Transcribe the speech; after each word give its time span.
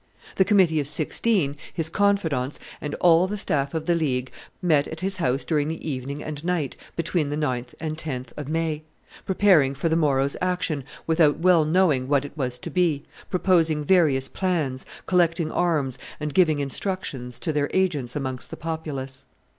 The 0.37 0.45
committee 0.45 0.79
of 0.79 0.87
Sixteen, 0.87 1.55
his 1.71 1.87
confidants, 1.87 2.59
and 2.81 2.95
all 2.95 3.27
the 3.27 3.37
staff 3.37 3.75
of 3.75 3.85
the 3.85 3.93
League, 3.93 4.31
met 4.59 4.87
at 4.87 5.01
his 5.01 5.17
house 5.17 5.43
during 5.43 5.67
the 5.67 5.87
evening 5.87 6.23
and 6.23 6.43
night 6.43 6.75
between 6.95 7.29
the 7.29 7.35
9th 7.37 7.75
and 7.79 7.95
10th 7.99 8.35
of 8.35 8.47
May, 8.47 8.81
preparing 9.27 9.75
for 9.75 9.89
the 9.89 9.95
morrow's 9.95 10.35
action 10.41 10.85
without 11.05 11.37
well 11.37 11.65
knowing 11.65 12.07
what 12.07 12.25
it 12.25 12.35
was 12.35 12.57
to 12.57 12.71
be, 12.71 13.03
proposing 13.29 13.83
various 13.83 14.27
plans, 14.27 14.87
collecting 15.05 15.51
arms, 15.51 15.99
and 16.19 16.33
giving 16.33 16.57
instructions 16.57 17.37
to 17.37 17.53
their 17.53 17.69
agents 17.71 18.15
amongst 18.15 18.49
the 18.49 18.57
populace. 18.57 19.25